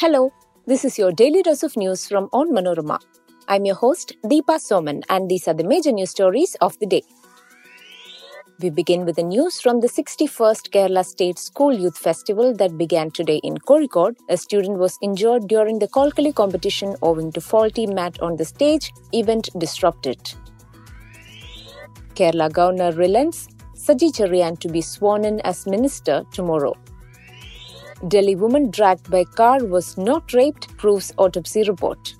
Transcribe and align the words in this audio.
Hello, 0.00 0.32
this 0.64 0.84
is 0.84 0.96
your 0.96 1.10
daily 1.10 1.42
dose 1.42 1.64
of 1.64 1.76
news 1.76 2.06
from 2.06 2.28
Onmanorama. 2.28 3.00
I'm 3.48 3.64
your 3.64 3.74
host, 3.74 4.12
Deepa 4.22 4.58
Soman, 4.64 5.02
and 5.08 5.28
these 5.28 5.48
are 5.48 5.54
the 5.54 5.64
major 5.64 5.90
news 5.90 6.10
stories 6.10 6.54
of 6.60 6.78
the 6.78 6.86
day. 6.86 7.02
We 8.62 8.70
begin 8.70 9.04
with 9.04 9.16
the 9.16 9.24
news 9.24 9.60
from 9.60 9.80
the 9.80 9.88
61st 9.88 10.70
Kerala 10.70 11.04
State 11.04 11.36
School 11.40 11.72
Youth 11.72 11.98
Festival 11.98 12.54
that 12.58 12.78
began 12.78 13.10
today 13.10 13.40
in 13.42 13.56
Kozhikode. 13.56 14.14
A 14.28 14.36
student 14.36 14.78
was 14.78 14.96
injured 15.02 15.48
during 15.48 15.80
the 15.80 15.88
Kolkali 15.88 16.32
competition 16.32 16.94
owing 17.02 17.32
to 17.32 17.40
faulty 17.40 17.88
mat 17.88 18.22
on 18.22 18.36
the 18.36 18.44
stage. 18.44 18.92
Event 19.12 19.50
disrupted. 19.58 20.20
Kerala 22.14 22.52
Governor 22.52 22.92
relents 22.92 23.48
Saji 23.74 24.12
Cherian 24.12 24.60
to 24.60 24.68
be 24.68 24.80
sworn 24.80 25.24
in 25.24 25.40
as 25.40 25.66
minister 25.66 26.22
tomorrow. 26.30 26.76
Delhi 28.06 28.36
woman 28.36 28.70
dragged 28.70 29.10
by 29.10 29.24
car 29.24 29.64
was 29.64 29.98
not 29.98 30.32
raped, 30.32 30.76
proves 30.76 31.12
autopsy 31.18 31.64
report. 31.64 32.14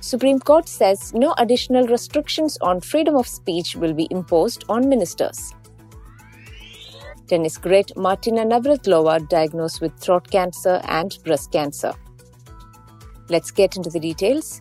Supreme 0.00 0.40
Court 0.40 0.68
says 0.68 1.14
no 1.14 1.32
additional 1.38 1.86
restrictions 1.86 2.58
on 2.60 2.80
freedom 2.80 3.14
of 3.14 3.28
speech 3.28 3.76
will 3.76 3.92
be 3.92 4.08
imposed 4.10 4.64
on 4.68 4.88
ministers. 4.88 5.54
Tennis 7.28 7.56
great 7.56 7.96
Martina 7.96 8.44
Navratilova 8.44 9.28
diagnosed 9.28 9.80
with 9.80 9.96
throat 9.98 10.30
cancer 10.30 10.80
and 10.84 11.16
breast 11.24 11.52
cancer. 11.52 11.94
Let's 13.30 13.50
get 13.50 13.76
into 13.76 13.88
the 13.88 14.00
details. 14.00 14.60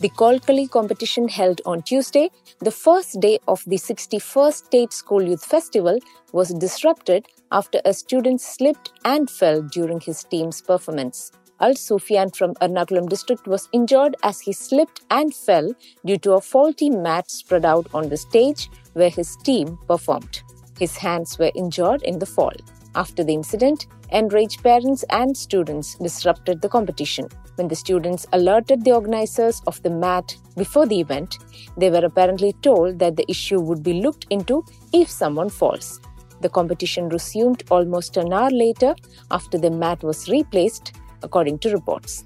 The 0.00 0.08
Kolkali 0.08 0.68
competition 0.68 1.28
held 1.28 1.60
on 1.64 1.82
Tuesday, 1.82 2.30
the 2.62 2.70
first 2.70 3.18
day 3.20 3.40
of 3.48 3.64
the 3.66 3.76
61st 3.76 4.66
State 4.66 4.92
School 4.92 5.22
Youth 5.22 5.44
Festival, 5.44 5.98
was 6.32 6.54
disrupted 6.54 7.26
after 7.50 7.80
a 7.84 7.92
student 7.92 8.40
slipped 8.40 8.92
and 9.04 9.28
fell 9.28 9.62
during 9.62 9.98
his 9.98 10.22
team's 10.24 10.62
performance. 10.62 11.32
Al 11.60 11.74
Sufyan 11.74 12.30
from 12.30 12.54
Ernakulam 12.54 13.08
district 13.08 13.48
was 13.48 13.68
injured 13.72 14.16
as 14.22 14.40
he 14.40 14.52
slipped 14.52 15.02
and 15.10 15.34
fell 15.34 15.74
due 16.04 16.18
to 16.18 16.34
a 16.34 16.40
faulty 16.40 16.88
mat 16.88 17.30
spread 17.30 17.64
out 17.64 17.88
on 17.94 18.08
the 18.08 18.16
stage 18.16 18.70
where 18.92 19.10
his 19.10 19.36
team 19.44 19.78
performed. 19.88 20.42
His 20.78 20.96
hands 20.96 21.38
were 21.38 21.52
injured 21.54 22.02
in 22.02 22.20
the 22.20 22.26
fall. 22.26 22.54
After 22.94 23.24
the 23.24 23.32
incident, 23.32 23.86
enraged 24.10 24.62
parents 24.62 25.04
and 25.08 25.36
students 25.36 25.94
disrupted 25.94 26.60
the 26.60 26.68
competition. 26.68 27.28
When 27.56 27.68
the 27.68 27.74
students 27.74 28.26
alerted 28.32 28.84
the 28.84 28.92
organizers 28.92 29.62
of 29.66 29.82
the 29.82 29.90
mat 29.90 30.36
before 30.56 30.86
the 30.86 31.00
event, 31.00 31.38
they 31.76 31.90
were 31.90 32.04
apparently 32.04 32.52
told 32.62 32.98
that 32.98 33.16
the 33.16 33.24
issue 33.30 33.60
would 33.60 33.82
be 33.82 33.94
looked 33.94 34.26
into 34.30 34.64
if 34.92 35.10
someone 35.10 35.48
falls. 35.48 36.00
The 36.42 36.50
competition 36.50 37.08
resumed 37.08 37.62
almost 37.70 38.16
an 38.16 38.32
hour 38.32 38.50
later 38.50 38.94
after 39.30 39.56
the 39.56 39.70
mat 39.70 40.02
was 40.02 40.28
replaced, 40.28 40.92
according 41.22 41.60
to 41.60 41.70
reports. 41.70 42.24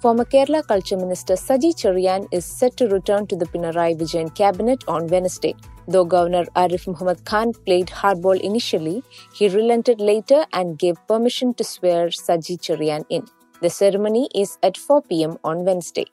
Former 0.00 0.24
Kerala 0.24 0.64
Culture 0.66 0.96
Minister 0.96 1.34
Saji 1.34 1.74
Cherian 1.74 2.28
is 2.30 2.44
set 2.44 2.76
to 2.76 2.86
return 2.86 3.26
to 3.26 3.36
the 3.36 3.46
Pinarayi 3.46 3.98
Vijayan 3.98 4.32
cabinet 4.34 4.84
on 4.86 5.08
Wednesday. 5.08 5.56
Though 5.90 6.04
Governor 6.04 6.44
Arif 6.54 6.86
Muhammad 6.86 7.24
Khan 7.24 7.52
played 7.64 7.86
hardball 7.86 8.38
initially, 8.38 9.02
he 9.32 9.48
relented 9.48 10.02
later 10.02 10.44
and 10.52 10.78
gave 10.78 10.96
permission 11.08 11.54
to 11.54 11.64
swear 11.64 12.08
Saji 12.08 12.58
Cherian 12.60 13.06
in. 13.08 13.26
The 13.62 13.70
ceremony 13.70 14.28
is 14.34 14.58
at 14.62 14.76
4 14.76 15.00
pm 15.02 15.38
on 15.42 15.64
Wednesday. 15.64 16.04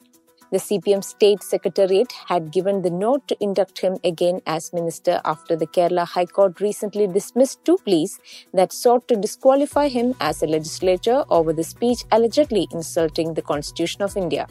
The 0.52 0.59
CPM 0.59 1.04
State 1.04 1.44
Secretariat 1.44 2.09
had 2.28 2.52
given 2.52 2.84
the 2.84 2.90
nod 2.90 3.28
to 3.28 3.36
induct 3.42 3.80
him 3.80 3.98
again 4.06 4.40
as 4.45 4.72
minister 4.72 5.20
after 5.26 5.58
the 5.58 5.67
Kerala 5.67 6.08
High 6.08 6.28
Court 6.28 6.61
recently 6.61 7.08
dismissed 7.08 7.66
two 7.66 7.78
pleas 7.83 8.17
that 8.54 8.72
sought 8.72 9.10
to 9.10 9.17
disqualify 9.17 9.89
him 9.89 10.16
as 10.22 10.42
a 10.42 10.48
legislator 10.48 11.26
over 11.30 11.52
the 11.52 11.66
speech 11.66 12.05
allegedly 12.14 12.67
insulting 12.72 13.33
the 13.33 13.42
Constitution 13.42 14.04
of 14.04 14.16
India. 14.16 14.48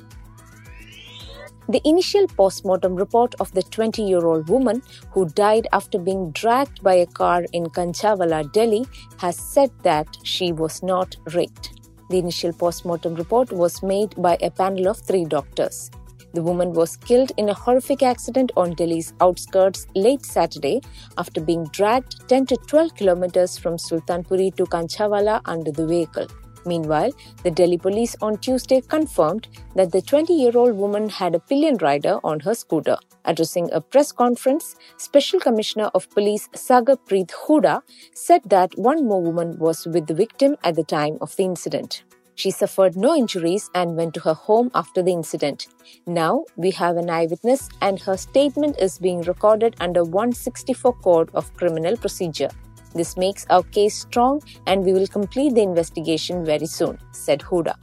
The 1.66 1.80
initial 1.86 2.26
post-mortem 2.26 2.94
report 2.94 3.34
of 3.40 3.50
the 3.52 3.62
20-year-old 3.62 4.50
woman 4.50 4.82
who 5.12 5.26
died 5.30 5.66
after 5.72 5.98
being 5.98 6.30
dragged 6.32 6.82
by 6.82 6.94
a 6.94 7.06
car 7.06 7.46
in 7.52 7.66
Kanjhawala, 7.66 8.52
Delhi, 8.52 8.84
has 9.16 9.36
said 9.36 9.70
that 9.82 10.06
she 10.24 10.52
was 10.52 10.82
not 10.82 11.16
raped. 11.32 11.80
The 12.10 12.18
initial 12.18 12.52
post-mortem 12.52 13.14
report 13.14 13.50
was 13.50 13.82
made 13.82 14.14
by 14.20 14.36
a 14.42 14.50
panel 14.50 14.88
of 14.88 14.98
three 14.98 15.24
doctors. 15.24 15.90
The 16.34 16.42
woman 16.42 16.74
was 16.74 16.98
killed 16.98 17.32
in 17.38 17.48
a 17.48 17.54
horrific 17.54 18.02
accident 18.02 18.52
on 18.56 18.74
Delhi's 18.74 19.14
outskirts 19.22 19.86
late 19.94 20.26
Saturday 20.26 20.82
after 21.16 21.40
being 21.40 21.64
dragged 21.72 22.28
10 22.28 22.46
to 22.46 22.56
12 22.56 22.94
kilometers 22.94 23.56
from 23.56 23.76
Sultanpuri 23.76 24.54
to 24.56 24.66
Kanjhawala 24.66 25.40
under 25.46 25.72
the 25.72 25.86
vehicle. 25.86 26.26
Meanwhile, 26.66 27.12
the 27.42 27.50
Delhi 27.50 27.78
police 27.78 28.16
on 28.22 28.38
Tuesday 28.38 28.80
confirmed 28.80 29.48
that 29.74 29.92
the 29.92 30.02
20 30.02 30.32
year 30.32 30.56
old 30.56 30.76
woman 30.76 31.08
had 31.08 31.34
a 31.34 31.40
pillion 31.40 31.76
rider 31.78 32.18
on 32.24 32.40
her 32.40 32.54
scooter. 32.54 32.96
Addressing 33.26 33.70
a 33.72 33.80
press 33.80 34.12
conference, 34.12 34.76
Special 34.98 35.40
Commissioner 35.40 35.90
of 35.94 36.10
Police 36.10 36.48
Sagar 36.54 36.96
Preet 36.96 37.30
Hooda 37.46 37.80
said 38.14 38.42
that 38.46 38.76
one 38.76 39.06
more 39.06 39.22
woman 39.22 39.58
was 39.58 39.86
with 39.86 40.06
the 40.06 40.14
victim 40.14 40.56
at 40.62 40.74
the 40.74 40.84
time 40.84 41.16
of 41.20 41.34
the 41.36 41.44
incident. 41.44 42.04
She 42.36 42.50
suffered 42.50 42.96
no 42.96 43.14
injuries 43.14 43.70
and 43.74 43.96
went 43.96 44.14
to 44.14 44.20
her 44.20 44.34
home 44.34 44.70
after 44.74 45.02
the 45.02 45.12
incident. 45.12 45.68
Now 46.06 46.44
we 46.56 46.72
have 46.72 46.96
an 46.96 47.08
eyewitness 47.08 47.68
and 47.80 48.00
her 48.00 48.16
statement 48.16 48.76
is 48.78 48.98
being 48.98 49.22
recorded 49.22 49.76
under 49.80 50.02
164 50.02 50.92
Code 50.94 51.30
of 51.32 51.54
Criminal 51.54 51.96
Procedure. 51.96 52.50
This 52.94 53.16
makes 53.16 53.46
our 53.50 53.62
case 53.62 53.98
strong 54.00 54.42
and 54.66 54.84
we 54.84 54.92
will 54.92 55.06
complete 55.06 55.54
the 55.54 55.62
investigation 55.62 56.44
very 56.44 56.66
soon, 56.66 56.98
said 57.12 57.40
Hooda. 57.40 57.74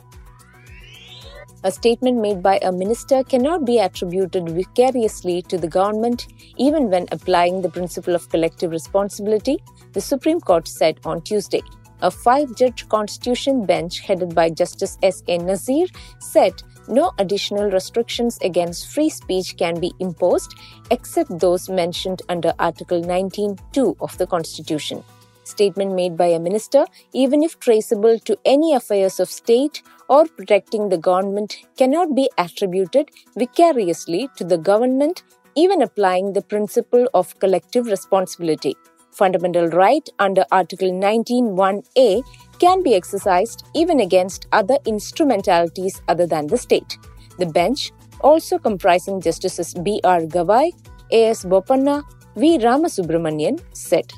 A 1.63 1.71
statement 1.71 2.19
made 2.19 2.41
by 2.41 2.57
a 2.63 2.71
minister 2.71 3.23
cannot 3.23 3.65
be 3.65 3.77
attributed 3.77 4.49
vicariously 4.49 5.43
to 5.43 5.59
the 5.59 5.67
government 5.67 6.27
even 6.57 6.89
when 6.89 7.05
applying 7.11 7.61
the 7.61 7.69
principle 7.69 8.15
of 8.15 8.29
collective 8.29 8.71
responsibility, 8.71 9.63
the 9.93 10.01
Supreme 10.01 10.39
Court 10.39 10.67
said 10.67 10.99
on 11.05 11.21
Tuesday. 11.21 11.61
A 12.03 12.09
five 12.09 12.55
judge 12.55 12.89
constitution 12.89 13.65
bench 13.65 13.99
headed 13.99 14.33
by 14.33 14.49
Justice 14.49 14.97
S. 15.03 15.21
A. 15.27 15.37
Nazeer 15.37 15.87
said 16.19 16.63
no 16.87 17.11
additional 17.19 17.69
restrictions 17.69 18.39
against 18.41 18.91
free 18.91 19.09
speech 19.09 19.55
can 19.55 19.79
be 19.79 19.93
imposed 19.99 20.55
except 20.89 21.37
those 21.37 21.69
mentioned 21.69 22.23
under 22.27 22.53
Article 22.57 23.03
19.2 23.03 23.95
of 24.01 24.17
the 24.17 24.25
Constitution. 24.25 25.03
Statement 25.43 25.93
made 25.93 26.17
by 26.17 26.27
a 26.27 26.39
minister, 26.39 26.85
even 27.13 27.43
if 27.43 27.59
traceable 27.59 28.17
to 28.19 28.37
any 28.45 28.73
affairs 28.73 29.19
of 29.19 29.29
state 29.29 29.83
or 30.09 30.25
protecting 30.25 30.89
the 30.89 30.97
government, 30.97 31.57
cannot 31.77 32.15
be 32.15 32.29
attributed 32.37 33.09
vicariously 33.37 34.27
to 34.37 34.43
the 34.43 34.57
government, 34.57 35.21
even 35.55 35.83
applying 35.83 36.33
the 36.33 36.41
principle 36.41 37.07
of 37.13 37.37
collective 37.39 37.85
responsibility. 37.85 38.75
Fundamental 39.11 39.67
right 39.67 40.07
under 40.19 40.45
Article 40.51 40.89
19.1a 40.89 42.23
can 42.59 42.81
be 42.81 42.95
exercised 42.95 43.65
even 43.75 43.99
against 43.99 44.47
other 44.51 44.77
instrumentalities 44.85 46.01
other 46.07 46.25
than 46.25 46.47
the 46.47 46.57
state. 46.57 46.97
The 47.37 47.45
bench, 47.45 47.91
also 48.21 48.57
comprising 48.57 49.21
Justices 49.21 49.73
B.R. 49.73 50.21
Gavai, 50.21 50.71
A.S. 51.11 51.43
Bopanna, 51.43 52.03
V. 52.35 52.57
Ramasubramanian, 52.59 53.59
said. 53.73 54.13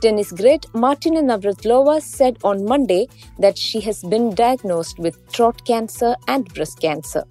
Tennis 0.00 0.32
great 0.32 0.64
Martina 0.74 1.20
Navratilova 1.20 2.00
said 2.00 2.38
on 2.42 2.64
Monday 2.64 3.06
that 3.38 3.58
she 3.58 3.80
has 3.80 4.02
been 4.02 4.34
diagnosed 4.34 4.98
with 4.98 5.18
throat 5.28 5.62
cancer 5.66 6.16
and 6.26 6.52
breast 6.54 6.80
cancer. 6.80 7.22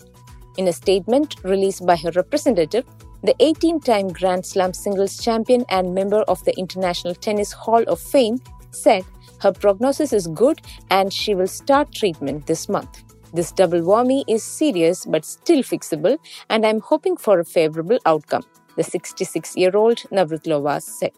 In 0.57 0.67
a 0.67 0.73
statement 0.73 1.35
released 1.43 1.85
by 1.85 1.95
her 1.95 2.11
representative, 2.11 2.85
the 3.23 3.35
18 3.39 3.79
time 3.81 4.07
Grand 4.09 4.45
Slam 4.45 4.73
singles 4.73 5.17
champion 5.17 5.65
and 5.69 5.93
member 5.93 6.21
of 6.23 6.43
the 6.45 6.57
International 6.57 7.13
Tennis 7.13 7.51
Hall 7.51 7.83
of 7.83 7.99
Fame 7.99 8.39
said 8.71 9.03
her 9.41 9.51
prognosis 9.51 10.13
is 10.13 10.27
good 10.27 10.61
and 10.89 11.13
she 11.13 11.35
will 11.35 11.47
start 11.47 11.93
treatment 11.93 12.45
this 12.45 12.69
month. 12.69 13.03
This 13.33 13.51
double 13.51 13.81
whammy 13.81 14.23
is 14.27 14.43
serious 14.43 15.05
but 15.05 15.23
still 15.23 15.61
fixable, 15.61 16.17
and 16.49 16.65
I'm 16.65 16.79
hoping 16.79 17.15
for 17.15 17.39
a 17.39 17.45
favorable 17.45 17.99
outcome, 18.05 18.43
the 18.75 18.83
66 18.83 19.55
year 19.55 19.75
old 19.75 19.97
Navratilova 20.11 20.81
said. 20.81 21.11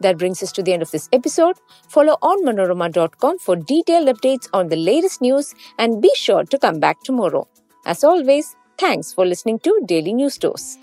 That 0.00 0.16
brings 0.16 0.42
us 0.42 0.52
to 0.52 0.62
the 0.62 0.72
end 0.72 0.82
of 0.82 0.90
this 0.92 1.08
episode. 1.12 1.56
Follow 1.88 2.16
onmanorama.com 2.22 3.38
for 3.38 3.56
detailed 3.56 4.08
updates 4.08 4.48
on 4.52 4.68
the 4.68 4.76
latest 4.76 5.20
news 5.20 5.54
and 5.78 6.00
be 6.00 6.10
sure 6.14 6.44
to 6.44 6.58
come 6.58 6.80
back 6.80 7.02
tomorrow. 7.02 7.46
As 7.84 8.02
always, 8.02 8.56
thanks 8.80 9.12
for 9.12 9.26
listening 9.26 9.58
to 9.58 9.78
Daily 9.84 10.14
News 10.14 10.38
Dose. 10.38 10.78